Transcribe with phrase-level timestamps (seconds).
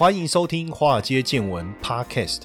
[0.00, 2.44] 欢迎收听《华尔街见闻》Podcast。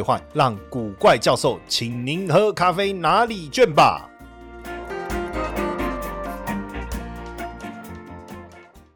[0.00, 4.08] 兑换，让古怪教授请您喝咖啡拿礼券吧。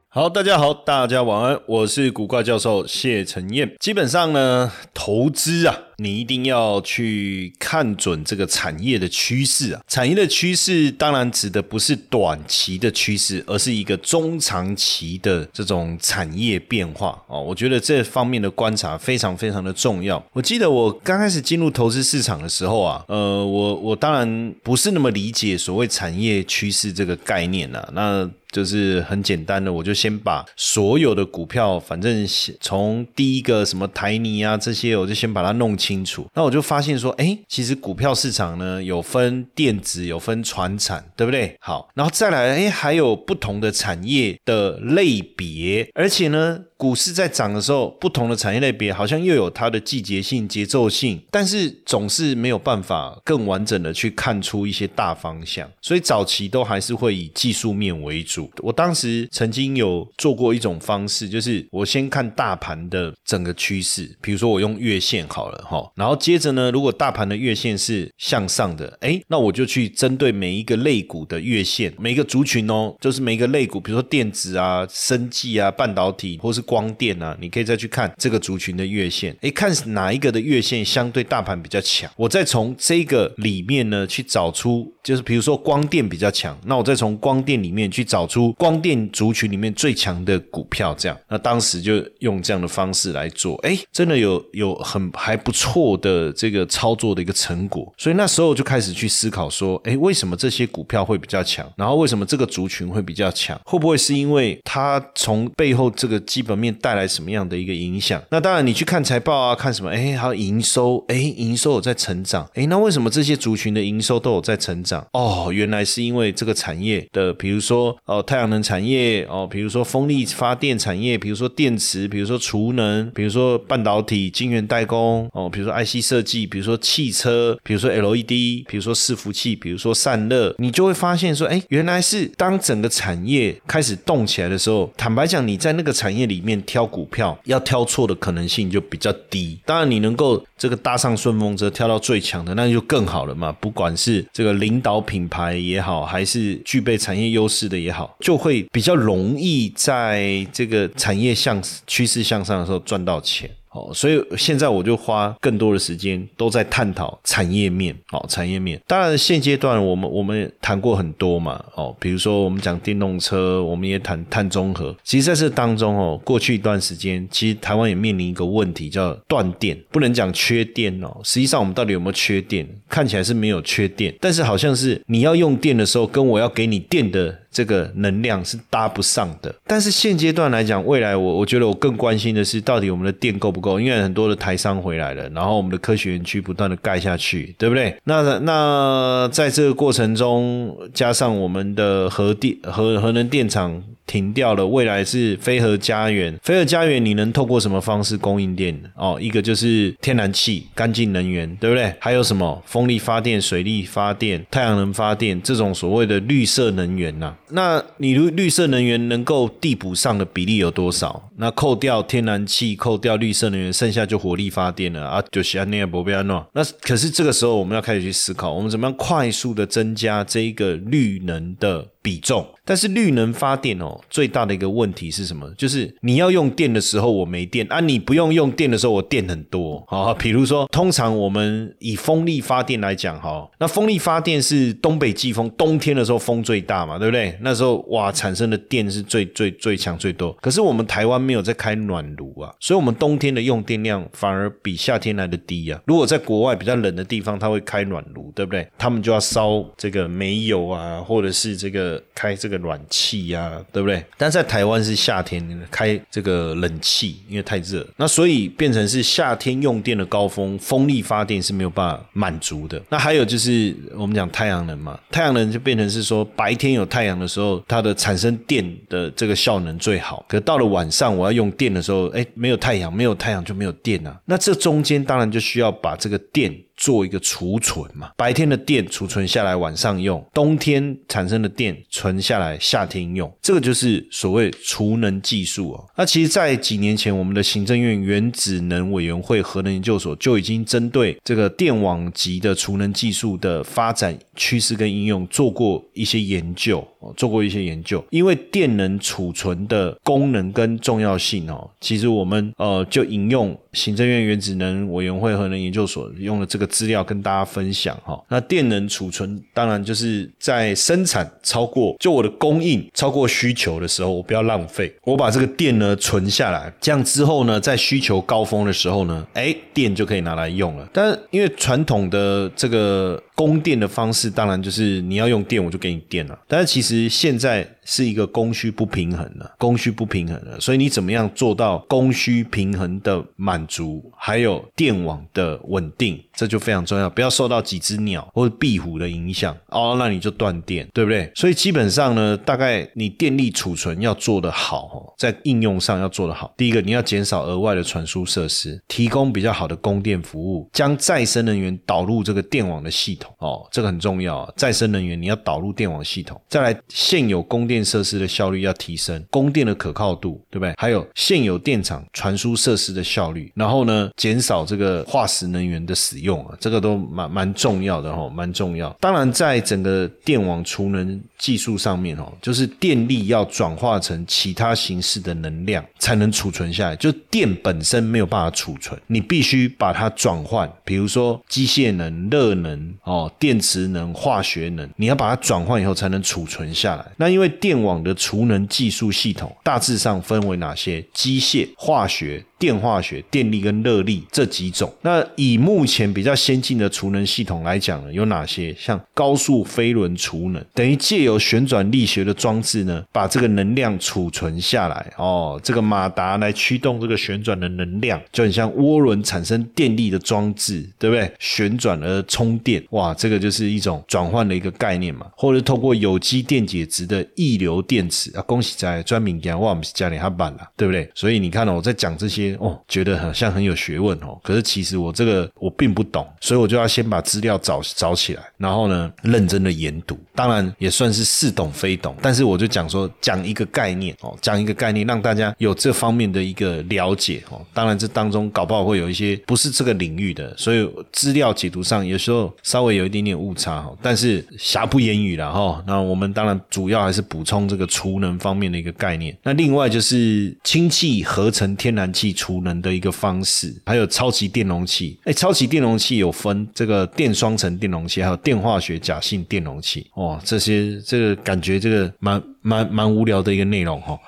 [0.08, 3.76] 好，大家好，大家晚安，我是古怪教授谢承彦。
[3.80, 5.76] 基本上呢，投资啊。
[5.98, 9.80] 你一定要去看准这个产业的趋势啊！
[9.86, 17.40] 产业的趋势当然指的不是短期的趋势，而是一个中长期的这种产业变化哦。
[17.40, 20.24] 我觉得这方面的观察非常非常的重要。
[20.32, 27.88] 我记得我刚开始进入投资市场的时候啊，呃，我我当然不是那么理解所谓产业趋势这个概念啊。
[27.92, 32.26] 那就是很简单的，我就先把所有的股票，反正
[32.60, 35.76] 从第一个什么台泥啊这些，我就先把它弄。
[35.84, 41.56] 清楚，那我就发现说，哎，其实股票市场呢有分电子，有分船产，对不对？
[41.60, 46.60] 好，然后再来，哎，还有不同的产业的类别，而且呢。
[46.76, 58.50] 股市在涨的时候，不同的产业类别好像又有它的季节性、节奏性，但是总是没有办法更完整的去看出一些大方向，所以早期都还是会以技术面为主。
[58.58, 76.64] 我当时曾经有做过一种方式，就是我先看大盘的整个趋势，比如说我用月线好了，然后接着呢，如果大盘的月线是向上的，哎，那我就去针对每一个类股的月线，每一个族群哦，就是每一个类股，比如说电子啊、生技啊、半导体或是。
[76.64, 101.70] 光电啊，你可以再去看这个族群的月线，诶，看哪一个的月线相对大盘比较强，我再从这个里面呢去找出，就是比如说光电比较强，那我再从光电里面去找出光电族群里面最强的股票，这样，那当时就用这样的方式来做，诶，真的有有很还不错错的这个操作的一个成果，所以那时候就开始去思考说，诶，为什么这些股票会比较强？
[101.76, 103.60] 然后为什么这个族群会比较强？
[103.64, 106.64] 会不会是因为它从背后这个基本面？
[106.64, 108.22] 面带来什么样的一个影响？
[108.30, 109.90] 那当然，你去看财报啊，看什么？
[109.90, 115.06] 哎，还有营收，哎，营收有在成长，哎，那为什么这些族群的营收都有在成长？
[115.12, 136.60] 哦，原来是因为这个产业的，比如说哦，太阳能产业，哦，比如说风力发电产业，比如说电池，比如说储能，比如说半导体晶圆代工，哦，比如说 IC 设计，比如说汽车，比如说 LED，比如说伺服器，比如说散热，你就会发现说，哎，原来是当整个产业开始动起来的时候，坦白讲，你在那个产业里面。
[136.66, 143.52] 挑股票要挑错的可能性就比较低，当然你能够这个搭上顺风车挑到最强的，那就更好了嘛。
[143.60, 153.48] 不管是这个领导品牌也好，还是具备产业优势的也好，就会比较容易在这个产业向趋势向上的时候赚到钱。
[153.74, 157.94] 哦，所以现在我就花更多的时间都在探讨产业面。
[158.12, 158.80] 哦，产业面。
[158.86, 161.62] 当然，现阶段我们我们谈过很多嘛。
[161.74, 164.96] 哦，比如说我们讲电动车，我们也谈碳中和。
[165.02, 169.76] 其实在这当中哦，过去一段时间，其实台湾也面临一个问题，叫断电。
[169.90, 172.64] 不能讲缺电哦，实际上我们到底有没有缺电？
[172.88, 177.40] 看起来是没有缺电，但是好像是你要用电的时候，跟我要给你电的。
[177.54, 183.78] 这个能量是搭不上的，但是现阶段来讲，未来我我觉得我更关心的是，到底我们的电够不够？
[183.78, 187.96] 因为很多的台商回来了，然后我们的科学园区不断的盖下去，对不对？
[188.02, 193.82] 那那在这个过程中，加上我们的核电核核能电厂。
[194.06, 196.38] 停掉了，未来是飞核家园。
[196.42, 198.78] 飞核家园，你能透过什么方式供应电？
[198.96, 201.94] 哦，一个就是天然气、干净能源，对不对？
[201.98, 207.34] 还有什么风力发电、水力发电、太阳能发电这种所谓的绿色能源呐？
[207.50, 211.30] 那你绿绿色能源能够递补上的比例有多少？
[211.36, 216.46] 那扣掉天然气，扣掉绿色能源，剩下就火力发电了啊，就是安尼啊，不必安诺。
[216.52, 221.86] 那可是这个时候，我们要开始去思考，我们怎么样快速的增加这一个绿能的。
[222.04, 225.50] 比重，但是绿能发电哦，最大的一个问题是什么？
[225.56, 230.12] 就是你要用电的时候我没电啊，你不用用电的时候我电很多啊。
[230.12, 237.34] 比如说，通常我们以风力发电来讲哈，那风力发电是东北季风，冬天的时候风最大嘛，对不对？
[237.40, 240.30] 那时候哇，产生的电是最最最强最多。
[240.42, 245.80] 可是我们台湾没有在开暖炉啊，所以我们冬天的用电量反而比夏天来的低啊。
[245.86, 248.68] 如果在国外比较冷的地方，他会开暖炉，对不对？
[248.76, 251.93] 他们就要烧这个煤油啊，或者是这个。
[252.14, 254.04] 开这个暖气呀，对不对？
[254.16, 262.80] 但在台湾是夏天开这个冷气，因为太热，那所以变成是夏天用电的高峰，风力发电是没有办法满足的。
[262.88, 270.24] 那还有就是我们讲太阳能嘛，太阳能就变成是说白天有太阳的时候，它的产生电的这个效能最好。
[270.28, 274.20] 可到了晚上我要用电的时候，哎，没有太阳，没有太阳就没有电啊。
[274.26, 276.54] 那这中间当然就需要把这个电。
[276.84, 283.34] 做一个储存嘛，白天的电储存下来，晚上用；冬天产生的电存下来，夏天用。
[283.40, 285.88] 这个就是所谓储能技术哦。
[285.96, 296.86] 那其实，在几年前，我们的行政院原子能委员会核能研究所就已经针对这个电网级的储能技术的发展趋势跟应用做过一些研究，
[297.16, 298.04] 做过一些研究。
[298.10, 306.68] 因为电能储存的功能跟重要性哦，其实我们呃就引用行政院原子能委员会核能研究所用的这个。
[306.74, 320.88] 资料跟大家分享哈，那电能储存当然就是在生产超过就我的供应超过需求的时候，我不要浪费，我把这个电呢存下来，这样之后呢，在需求高峰的时候呢，哎，电就可以拿来用了。
[320.92, 323.22] 但因为传统的这个。
[323.36, 341.30] 供电的方式当然就是你要用电我就给你电了，但是其实现在是一个供需不平衡的，供需不平衡的，所以你怎么样做到供需平衡的满足，还有电网的稳定，这就非常重要，不要受到几只鸟或者壁虎的影响哦，那你就断电，对不对？
[341.34, 346.52] 所以基本上呢，大概你电力储存要做得好，在应用上要做得好。
[346.56, 353.32] 第一个，你要减少额外的传输设施，提供比较好的供电服务，将再生能源导入这个电网的系统。
[353.38, 354.52] 哦，这个很重要啊！
[354.56, 360.72] 再生能源你要导入电网系统，再来现有供电电设施的效率要提升，供电的可靠度，对不对？
[360.78, 368.96] 还有现有电厂传输设施的效率，然后呢，减少这个化石能源的使用啊，这个都蛮蛮重要的哈，蛮重要。
[369.00, 383.30] 当然，在整个电网储能技术上面哦，就是电力要转化成其他形式的能量才能储存下来，就电本身没有办法储存，你必须把它转换，比如说机械能、热能哦。
[383.40, 387.04] 电磁能、化学能，你要把它转换以后才能储存下来。
[387.16, 391.02] 那因为电网的储能技术系统大致上分为哪些？
[391.14, 392.44] 机械、化学。
[392.64, 398.74] 电化学、电力跟热力这几种，那以目前比较先进的储能系统来讲呢，有哪些？
[398.78, 405.12] 像高速飞轮储能，等于借由旋转力学的装置呢，把这个能量储存下来。
[405.18, 411.30] 哦，这个马达来驱动这个旋转的能量，就很像涡轮产生电力的装置，对不对？
[411.38, 415.26] 旋转而充电，哇，这个就是一种转换的一个概念嘛。
[415.36, 421.06] 或者透过有机电解质的溢流电池啊，恭喜在专敏讲，哇，我们是家里哈板了，对不对？
[421.14, 422.53] 所以你看哦，我在讲这些。
[422.60, 430.18] 哦，觉得好像很有学问哦，可是其实我这个我并不懂，所以我就要先把资料找找起来，然后呢，认真的研读。
[430.34, 437.64] 当然也算是似懂非懂，但是我就讲说讲一个概念哦，讲一个概念，让大家有这方面的一个了解哦。
[437.72, 443.96] 当然这当中搞不好会有一些不是这个领域的，所以资料解读上有时候稍微有一点点误差哦。
[444.02, 445.82] 但是瑕不掩瑜了哈。
[445.86, 449.36] 那我们当然主要还是补充这个储能方面的一个概念。
[449.42, 452.34] 那另外就是氢气合成天然气。
[452.44, 455.18] 储能的一个方式，还有超级电容器。
[455.24, 460.06] 哎，超级电容器有分这个电双层电容器，还有电化学假性电容器。
[460.12, 462.42] 哦，这些这个感觉这个蛮。
[462.66, 464.18] 蛮蛮无聊的一个内容哈，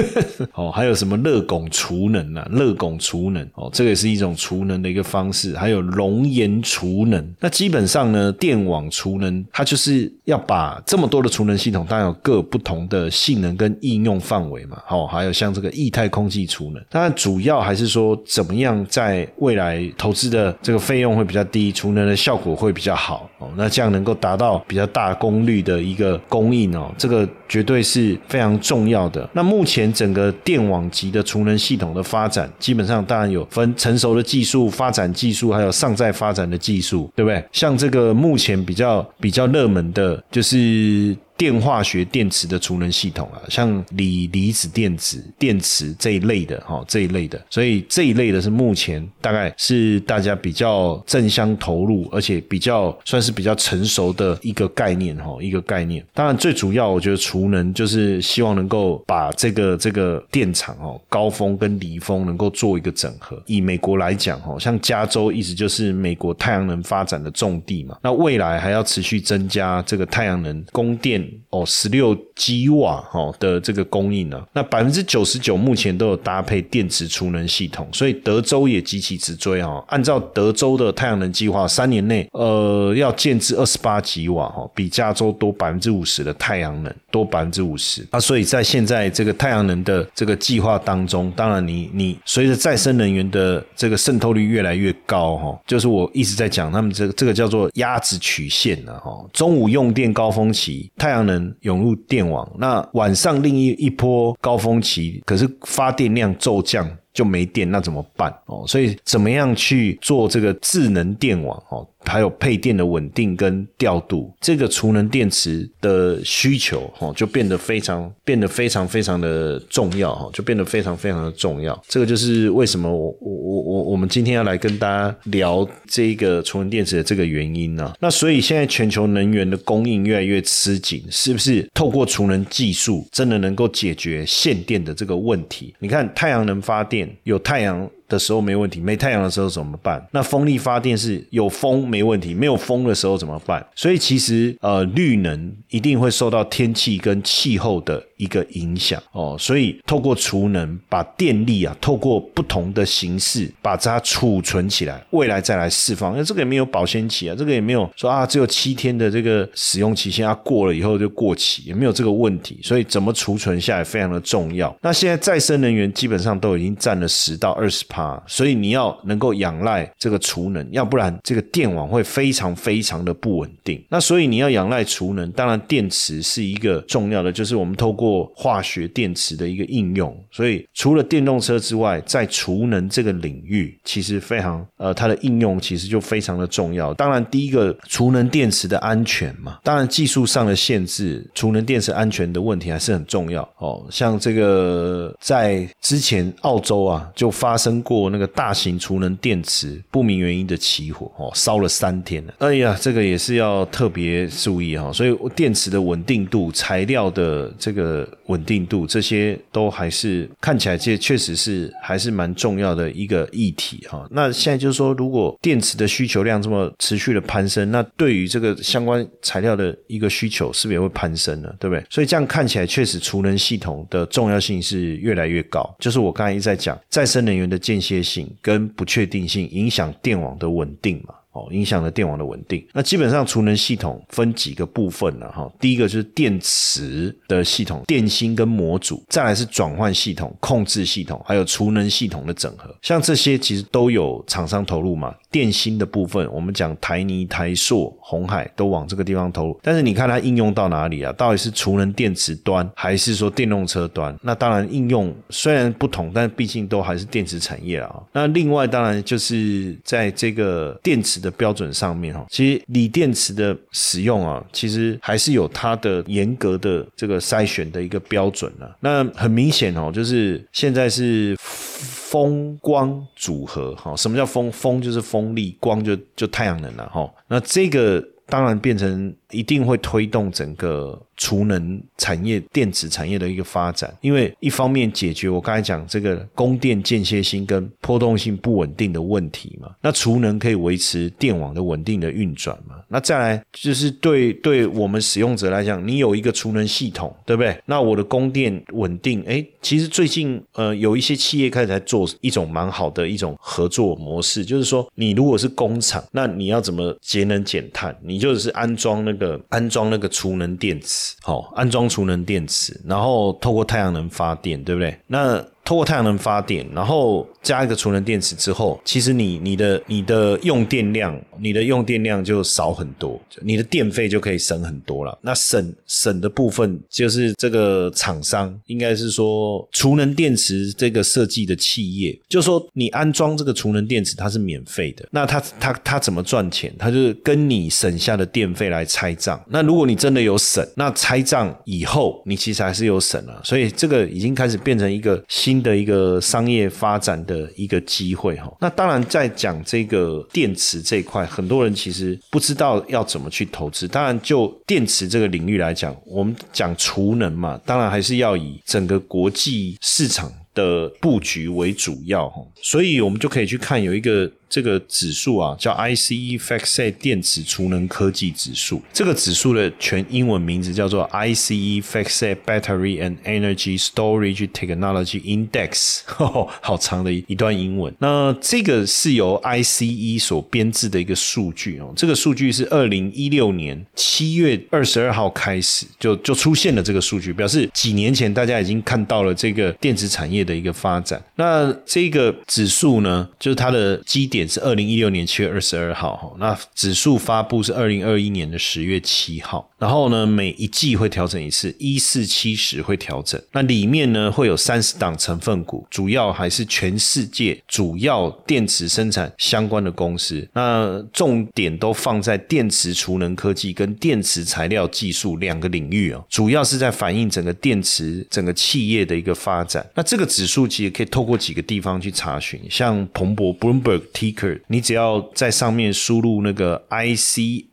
[0.54, 2.48] 哦，还有什么热汞储能啊？
[2.50, 5.54] 热汞储能哦，这个也是一种储能的一个方式。
[5.54, 14.78] 还有熔岩储能，那基本上呢，电网储能它就是要把这么多的储能系统，当然有各不同的性能跟应用范围嘛。
[14.88, 23.50] 哦，还有像这个液态空气储能，当然主要还是说怎么样在未来投资的这个费用会比较低，储能的效果会比较好哦。
[23.54, 27.82] 那这样能够达到比较大功率的一个供应哦，这个绝对。
[27.82, 29.28] 是非常重要的。
[29.32, 37.44] 那目前整个电网级的储能系统的发展，基本上当然有分成熟的技术、发展技术，还有尚在发展的技术，对不对？
[37.50, 41.16] 像这个目前比较比较热门的，就是。
[41.42, 56.06] 电化学电池的储能系统啊，像锂离子电子电池这一类的哈，这一类的，所以这一类的是目前大概是大家比较正相投入，而且比较算是比较成熟的一个概念哈，一个概念。
[56.14, 63.42] 当然，最主要我觉得储能就是希望能够把这个这个电厂哦，高峰跟离峰能够做一个整合。
[63.46, 71.31] 以美国来讲哈，像加州一直就是美国太阳能发展的重地嘛，那未来还要持续增加这个太阳能供电。
[71.50, 79.84] 哦十六吉瓦哦的这个供应呢，那百分之九十九目前都有搭配电池储能系统，所以德州也急起直追哈。
[79.88, 88.18] 按照德州的太阳能计划，三年内呃要建制二十八吉瓦哈，比加州多百分之五十的太阳能多百分之五十啊。
[88.18, 99.24] 所以在现在这个太阳能的这个计划当中，当然你你随着再生能源的这个渗透率越来越高哈，就是我一直在讲他们这个这个叫做鸭子曲线了哈。
[99.32, 106.88] 中午用电高峰期，太阳能涌入电网，那晚上另一一波高峰期，可是发电量骤降。
[107.12, 108.34] 就没电，那怎么办？
[108.46, 111.62] 哦，所以怎么样去做这个智能电网？
[111.68, 111.86] 哦。
[112.04, 121.80] 还有配电的稳定跟调度，这个储能电池的需求哈，就变得非常变得非常非常的重要哈，就变得非常非常的重要。
[121.88, 127.92] 这个就是为什么我我我我我们今天要来跟大家聊这个储能电池的这个原因呢？
[128.00, 135.74] 那所以现在全球能源的供应越来越吃紧，是不是透过储能技术真的能够解决限电的这个问题？
[135.78, 137.88] 你看太阳能发电有太阳。
[138.12, 140.06] 的时候没问题，没太阳的时候怎么办？
[140.12, 143.66] 那风力发电是有风没问题，没有风的时候怎么办？
[143.74, 148.02] 所以其实呃，绿能一定会受到天气跟气候的。
[148.22, 156.12] 一个影响哦，所以透过储能把电力啊，透过不同的形式把它储存起来，未来再来释放。
[156.12, 162.60] 因为这个也没有保鲜期啊，这个也没有说啊，只有七天的这个使用期限，它过了以后就过期，也没有这个问题。
[162.62, 164.72] 所以怎么储存下来非常的重要。
[164.80, 173.82] 那现在再生能源基本上都已经占了十到二十趴，啊所以你要能够仰赖这个储能，要不然这个电网会非常非常的不稳定。
[173.88, 186.94] 那所以你要仰赖储能，当然电池是一个重要的，就是我们透过化学电池的一个应用，所以除了电动车之外，在储能这个领域，其实非常呃，它的应用其实就非常的重要。
[186.94, 193.84] 当然，第一个储能电池的安全嘛，当然技术上的限制，储能电池安全的问题还是很重要哦。
[193.90, 202.34] 像这个在之前澳洲啊，就发生过过那个大型储能电池不明原因的起火哦，烧了三天了。
[202.38, 204.92] 哎呀，这个也是要特别注意哈。
[204.92, 208.08] 所以电池的稳定度、材料的这个。
[208.32, 214.08] 稳定度这些都还是看起来，这确实是还是蛮重要的一个议题哈。
[214.10, 221.52] 那现在就是说，如果电池的需求量这么持续的攀升，那对于这个相关材料的一个需求是不是也会攀升呢？
[221.58, 221.84] 对不对？
[221.90, 225.62] 所以这样看起来，确实储能系统的重要性是越来越高。
[225.78, 231.14] 就是我刚才一直在讲，再生能源的建间歇性跟不确定性影响电网的稳定嘛。
[231.32, 232.62] 哦，影响了电网的稳定。
[232.74, 235.50] 那基本上储能系统分几个部分了哈。
[235.58, 242.74] 第一个就是电池的系统，电芯跟模组；再来是转换系统、控制系统，还有储能系统的整合。
[242.82, 245.14] 像这些其实都有厂商投入嘛。
[245.30, 249.58] 电芯的部分，我们讲台泥、台塑、红海都往这个地方投入。
[249.62, 251.10] 但是你看它应用到哪里啊？
[251.14, 254.14] 到底是储能电池端，还是说电动车端？
[254.20, 258.02] 那当然应用虽然不同，但毕竟都还是电池产业啊。
[258.12, 261.21] 那另外当然就是在这个电池。
[261.22, 268.76] 的标准上面哈，其实锂电池的使用啊，其实还是有它的严格的这个筛选的一个标准了。
[268.80, 273.96] 那很明显哦，就是现在是风光组合哈。
[273.96, 274.50] 什么叫风？
[274.50, 277.08] 风就是风力，光就就太阳能了哈。
[277.28, 281.00] 那这个当然变成一定会推动整个。
[281.18, 292.74] 储能产业、电子产业的一个发展，因为一方面解决我刚才讲这个供电间歇性跟波动性不稳定的问题嘛，那储能可以维持电网的稳定的运转嘛。
[292.88, 297.56] 那再来就是对对我们使用者来讲，你有一个储能系统，对不对？
[297.66, 307.96] 那我的供电稳定，哎，其实最近呃有一些企业开始在做一种蛮好的一种合作模式，就是说你如果是工厂，那你要怎么节能减碳？
[308.02, 311.14] 你就是安装那个安装那个储能电池。
[311.22, 314.98] 好，安装储能电池，然后透过太阳能发电，对不对？
[315.06, 315.44] 那。
[315.64, 325.16] 透过太阳能发电，然后加一个储能电池之后，其实你你的你的用电量，你的用电量就少很多，你的电费就可以省很多了。
[325.22, 336.74] 那省省的部分就是这个厂商应该是说储能电池这个设计的企业，就说你安装这个储能电池它是免费的，那他他他怎么赚钱？
[336.76, 339.40] 他就是跟你省下的电费来拆账。
[339.48, 345.51] 那如果你真的有省，那拆账以后你其实还是有省了，所以这个已经开始变成一个新。
[345.52, 353.86] 新的一个商业发展的一个机会哈，那当然在讲这个电池这一块，很多人其实不知道要怎么去投资。
[353.86, 364.30] 当然，就电池这个领域来讲，我们讲储能嘛，当然还是要以整个国际市场的布局为主要哈，所以我们就可以去看有一个。
[364.52, 368.82] 这个指数啊，叫 ICE FactSet 电池储能科技指数。
[368.92, 376.00] 这个指数的全英文名字叫做 ICE FactSet Battery and Energy Storage Technology Index，
[376.60, 377.94] 好长的一段英文。
[377.98, 381.90] 那这个是由 ICE 所编制的一个数据哦。
[381.96, 391.18] 这个数据是二零一六年七月二十二号开始就就出现了这个数据，表示几年前大家已经看到了这个电子产业的一个发展。
[391.36, 396.32] 那这个指数呢，就是它的基点是二零一六年七月二十二号哈。
[396.38, 399.68] 那指数发布是二零二一年的十月七号。
[399.78, 403.40] 然后呢，每一季会调整一次，一四七十会调整。
[403.52, 410.48] 那里面呢会有三十档成分股，主要还是全世界主要电池生产相关的公司。
[410.52, 419.84] 那重点都放在电池储能科技跟电池材料技术两个领域哦，主要是在反映整个电池整个企业的一个发展。
[419.94, 424.31] 那这个指数其实可以透过几个地方去查询，像彭博 （Bloomberg T
[424.68, 427.66] 你只要在上面输入那个 IC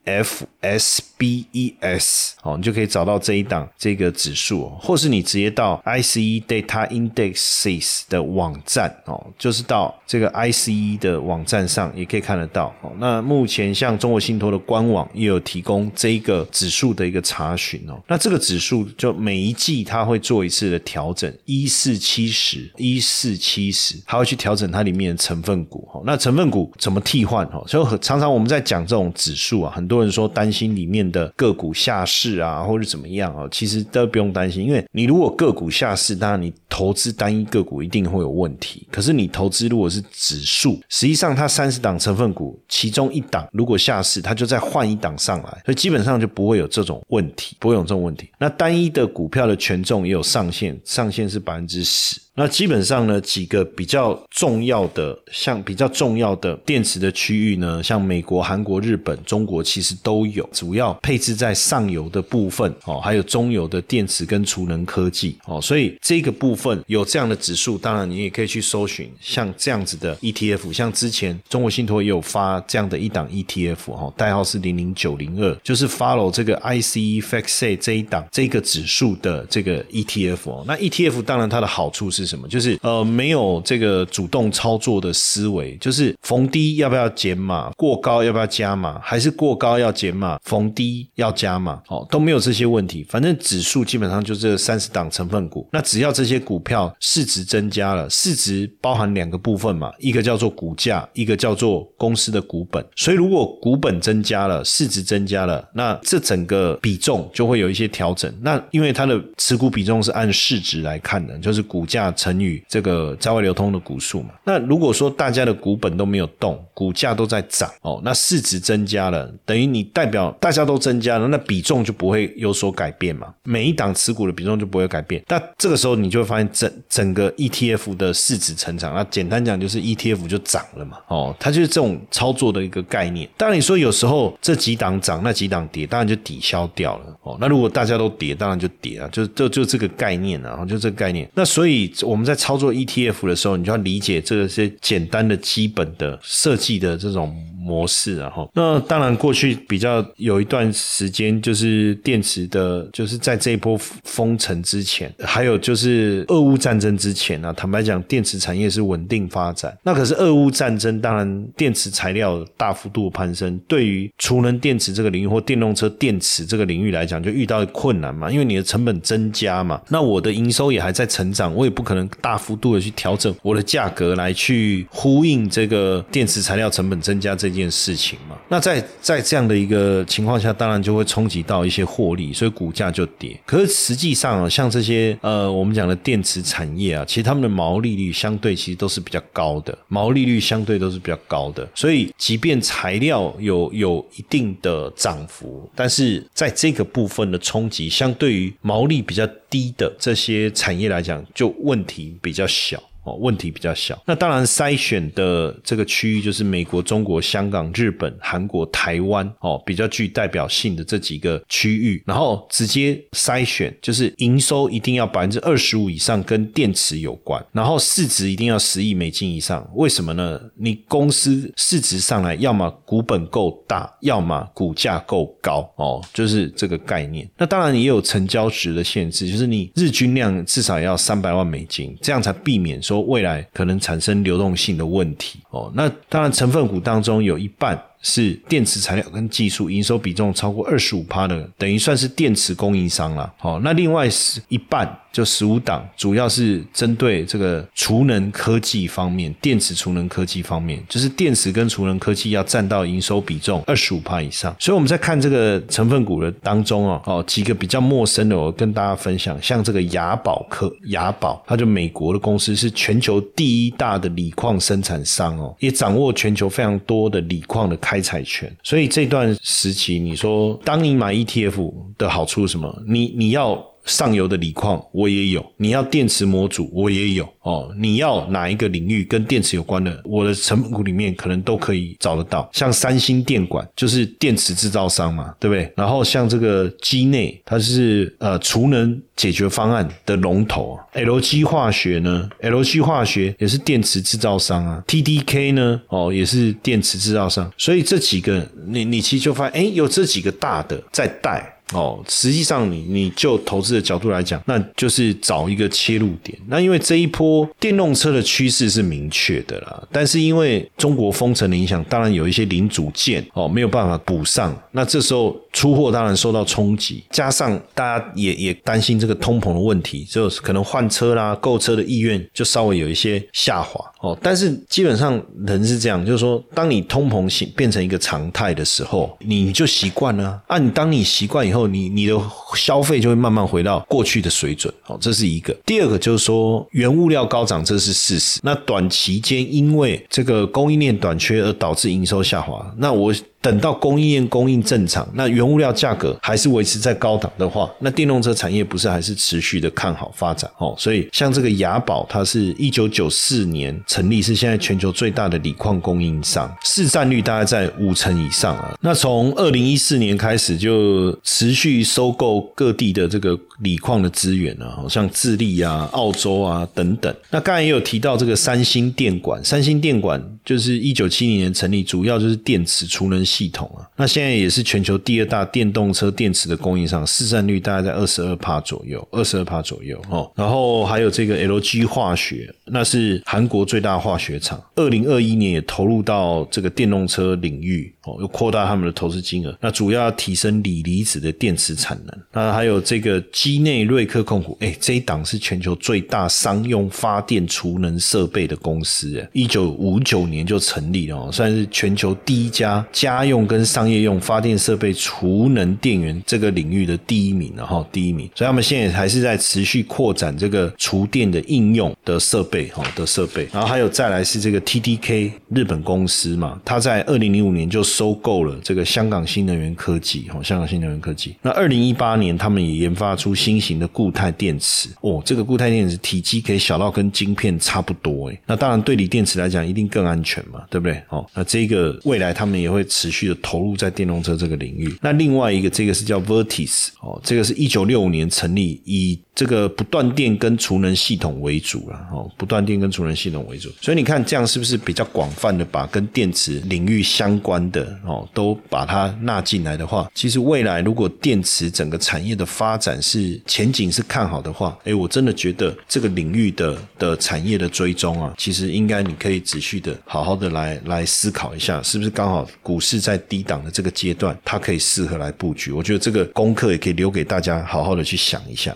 [0.61, 2.31] FSBES。
[2.41, 12.73] 哦，你就可以找到这一档这个指数，或是你直接到 ICE Data Indexes 的网站哦，就是到这个 ICE 的网站上也可以看得到。
[12.81, 18.01] 哦，那目前像中国信托的官网也有提供这个指数的一个查询哦。
[18.07, 25.87] 那这个指数就每一季它会做一次的调整，一四七十，一四七十，它会去调整它里面的成分股。
[25.93, 27.45] 哦，那成分股怎么替换？
[27.47, 31.73] 哦，所以常常我们在讲这种指数啊，很多或者说担心里面的个股。
[31.79, 38.87] 下市啊，或者怎么样啊，其实都不用担心，因为你如果个股下市，当然你投资单一个股一定会有问题。
[38.89, 48.29] 可是你投资如果是指数，实际上它三十档成分股，其中一档如果下市，它就再换一档上来，所以基本上就不会有这种问题，不会有这种问题。
[48.39, 52.17] 那单一的股票的权重也有上限，上限是百分之十。
[52.35, 82.29] 那基本上呢，几个比较重要的，像比较重要的电池的区域呢，像美国、韩国、日本、中国其实都有，主要配置在上游的部分哦，还有中游的电池跟储能科技哦，所以这个部分有这样的指数，当然你也可以去搜寻像这样子的 ETF，像之前中国信托也有发这样的一档 ETF 哈，代号是零零九零二，就是 follow 这个 ICE FactSet 这一档这个指数的这个 ETF 哦，那 ETF 当然它的好处是。
[82.29, 82.47] 什么？
[82.47, 93.03] 就是呃，没有这个主动操作的思维，就是逢低要不要减码，过高要不要加码，还是过高要减码，逢低要加码，哦，都没有这些问题。
[93.09, 102.85] 反正指数基本上就这三十档成分股，那只要这些股股票市值增加了，市值包含两个部分嘛，一个叫做股价，一个叫做公司的股本。
[102.97, 108.29] 所以如果股本增加了，市值增加了，那这整个比重就会有一些调整。
[108.41, 112.09] 那因为它的持股比重是按市值来看的，就是股价。
[112.19, 125.23] 乘以这个在外流通的股数嘛，那如果说大家的股本都没有动，股价都在涨哦，那市值增加了，等于你代表大家都增加了，那比重就不会有所改变嘛，每一档持股的比重就不会改变。
[125.29, 133.27] 那这个时候你就会发整整个 ETF 的市值成长，那简单讲就是 ETF 就涨了嘛，哦，它就是这种操作的一个概念。
[133.37, 137.37] 当然你说有时候这几档涨，那几档跌，当然就抵消掉了哦。
[137.39, 141.29] 那如果大家都跌，当然就跌啊，就就就这个概念啊，就这个概念。
[141.33, 141.93] 那所以。
[142.01, 159.77] 我们在操作 ETF 的时候，你就要理解这些简单的基本的设计的这种模式，啊哈那当然过去比较有一段时间，就是电池的，就是在这一波封城之前，还有就是俄乌战争之前呢，坦白讲，电池产业是稳定发展。
[159.83, 171.99] 那可是俄乌战争，当然电池材料大幅度攀升，对于储能电池这个领域或电动车电池这个领域来讲，就遇到困难嘛，因为你的成本增加嘛，那我的营收也还在成长，我也不可能。
[172.21, 178.37] 大幅度的去调整我的价格来去呼应这个电池材料成本增加这件件事情嘛？
[178.47, 183.37] 那在在这样的一个情况下，当然就会冲击到一些获利，所以股价就跌。
[183.45, 191.67] 可是实际上啊，像这些呃我们讲的电池产业啊，其实他们的毛利率相对其实都是比较高的，毛利率相对都是比较高的。
[191.75, 201.79] 所以即便材料有有一定的涨幅，但是在这个部分的冲击，相对于毛利比较低的这些产业来讲，就问。
[201.89, 202.79] 题比较小。
[203.03, 219.65] 哦问题比较小，那当然筛选的这个区域就是美国、中国、香港、日本、韩国、台湾哦，比较具代表性的这几个区域，然后直接筛选，就是营收一定要百分之二十五以上跟电池有关，然后市值一定要十亿美金以上。
[219.75, 220.39] 为什么呢？
[220.55, 227.29] 你公司市值上来，要么股本够大，要么股价够高哦，就是这个概念。
[227.37, 232.81] 那当然也有成交值的限制，就是你日均量至少要三百万美金，这样才避免。
[232.89, 235.71] 说未来可能产生流动性的问题哦。
[235.75, 237.79] 那当然，成分股当中有一半。
[238.01, 243.31] 是电池材料跟技术营收比重超过二十五趴的，等于算是电池供应商了。
[243.37, 254.55] 好，那另外是一半，就十五档，主要是针对这个储能科技方面，电池储能科技方面，就是电池跟储能科技要占到营收比重二十五趴以上。
[254.57, 267.77] 所以我们在看这个成分股的当中哦，哦几个比较陌生的，我跟大家分享，像这个雅宝科，雅宝，它就美国的公司，是全球第一大的锂矿生产商哦，也掌握全球非常多的锂矿的。
[267.89, 272.83] 开采权，所以这段时期，你说当你买 ETF 的好处是什么？
[272.87, 273.65] 你你要。
[273.89, 277.73] 上游的锂矿我也有，你要电池模组我也有哦。
[277.77, 282.47] 你要哪一个领域跟电池有关的，我的成分股里面可能都可以找得到。
[282.53, 285.71] 像三星电管就是电池制造商嘛，对不对？
[285.75, 290.85] 然后像这个机内，它是呃储能解决方案的龙头啊。
[290.93, 294.83] LG 化学呢，LG 化学也是电池制造商啊。
[294.87, 297.51] TDK 呢，哦也是电池制造商。
[297.57, 301.55] 所以这几个，你你其实就发现，哎，有这几个大的在带。
[301.73, 306.37] 哦，实际上你你就投资的角度来讲，那就是找一个切入点。
[306.47, 323.79] 那因为这一波电动车的趋势是明确的啦，但是因为中国封城的影响，当然有一些零组件哦没有办法补上，那这时候出货当然受到冲击，加上大家也也担心这个通膨的问题，就可能换车啦、购车的意愿就稍微有一些下滑。
[324.01, 324.17] 哦。
[324.21, 330.57] 但是基本上人是这样，就是说，当你通膨形变成一个常态的时候，你就习惯了啊。
[330.57, 332.19] 你当你习惯以后，你你的
[332.55, 335.53] 消费就会慢慢回到过去的水准，哦，这是一个。
[335.65, 338.39] 第二个就是说，原物料高涨，这是事实。
[338.43, 343.13] 那短期间因为这个供应链短缺而导致营收下滑，那我。
[343.41, 350.75] 等到供应链供应正常，那原物料价格还是维持在高档的话，那电动车产业不是还是持续的看好发展哦？
[350.77, 358.77] 所以像这个雅宝，它是一九九四年成立，是现在全球最大的锂矿供应商，市占率大概在五成以上啊。
[358.81, 367.15] 那从二零一四年开始就持续收购各地的这个锂矿的资源啊，好像智利啊、澳洲啊等等。
[367.29, 373.25] 那刚才也有提到这个三星电管，三星电管就是一九七零年成立，主要就是电池储能。
[373.29, 380.31] 系统啊，那现在也是全球第二大电动车电池的供应商，市占率大概在二十二帕左右，二十二帕左右哦。
[380.35, 387.93] 然后还有这个 LG 化学，那是韩国最大化学厂，二零二一年也投入到这个电动车领域。
[388.19, 389.55] 又扩大他们的投资金额。
[389.61, 392.19] 那主要提升锂离子的电池产能。
[392.33, 403.19] 那还有这个基内瑞克控股，哎，这一档是全球最大商用发电储能设备的公司，哎，一九五九年就成立了，算是全球第一家家。
[403.29, 413.47] 用跟商业用发电设备储能电源这个领域的第一名，然后第一名，所以他们现在还是在持续扩展这个厨电的应用的设备，哈的设备。
[413.53, 421.35] 然后还有再来是这个 TDK 日本公司嘛，它在二零零五年就收购了这个香港新能源科技，哈香港新能源科技。
[421.41, 431.03] 那二零一八年他们也研发出新型的固态电池，哦，这个固态电池体积可以小到跟晶片差不多，诶那当然对锂电池来讲一定更安全嘛，对不对？
[431.09, 433.09] 哦，那这个未来他们也会持。
[433.09, 434.95] 持续的投入在电动车这个领域。
[435.01, 443.71] 那另外一个，这个是叫 Vertis 哦，这个是一九六五年成立，以这个不断电跟储能系统为主了哦，不断电跟储能系统为主。
[443.79, 462.99] 所以你看这样是不是比较广泛的把跟电池领域相关的哦都把它纳进来的话，其实未来如果电池整个产业的发展是前景是看好的话，哎，我真的觉得这个领域的的产业的追踪啊，其实应该你可以仔细的好好的来来思考一下，是不是刚好股市。
[462.99, 465.71] 在低档的这个阶段，它可以适合来布局。
[465.71, 468.75] 我觉得这个功课也可以留给大家好好的去想一下。